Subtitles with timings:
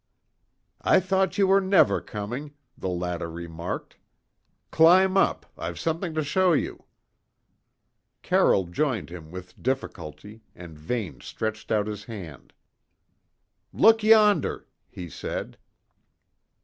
[0.81, 3.97] "I thought you were never coming," the latter remarked.
[4.71, 6.85] "Climb up; I've something to show you."
[8.23, 12.51] Carroll joined him with difficulty, and Vane stretched out his hand.
[13.71, 15.55] "Look yonder," he said.